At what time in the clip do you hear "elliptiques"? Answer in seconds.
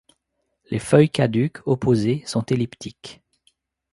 2.47-3.21